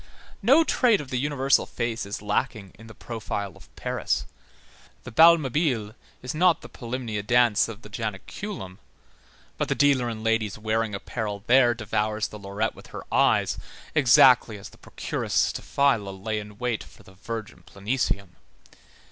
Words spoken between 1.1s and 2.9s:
the universal face is lacking in